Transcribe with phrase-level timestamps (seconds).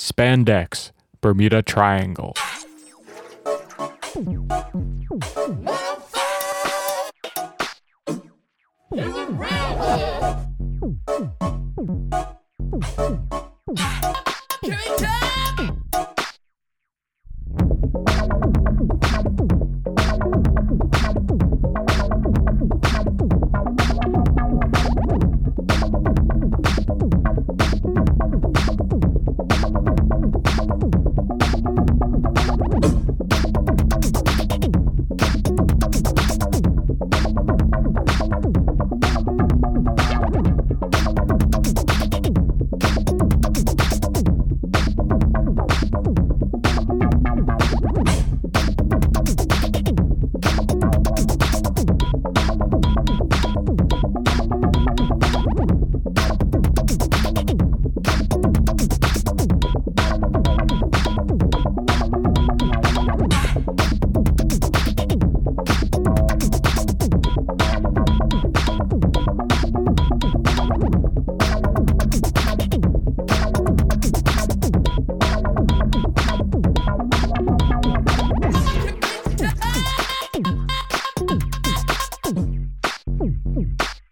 [0.00, 2.32] Spandex, Bermuda Triangle.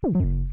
[0.05, 0.49] うん。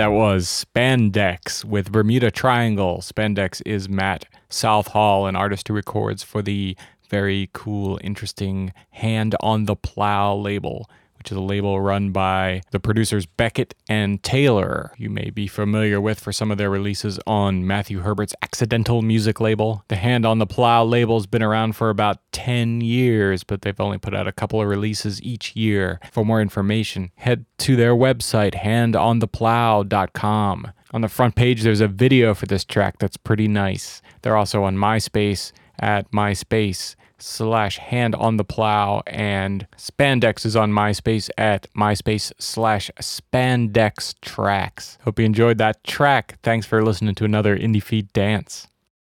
[0.00, 3.02] That was Spandex with Bermuda Triangle.
[3.02, 6.74] Spandex is Matt Southall, an artist who records for the
[7.10, 10.88] very cool, interesting Hand on the Plow label,
[11.18, 16.00] which is a label run by the producers Beckett and Taylor, you may be familiar
[16.00, 19.84] with for some of their releases on Matthew Herbert's Accidental Music label.
[19.88, 23.98] The Hand on the Plow label's been around for about 10 years, but they've only
[23.98, 26.00] put out a couple of releases each year.
[26.10, 30.72] For more information, head to their website, handontheplow.com.
[30.92, 34.00] On the front page, there's a video for this track that's pretty nice.
[34.22, 40.72] They're also on MySpace at MySpace slash hand on the plow and spandex is on
[40.72, 47.26] myspace at myspace slash spandex tracks hope you enjoyed that track thanks for listening to
[47.26, 48.69] another IndieFeed dance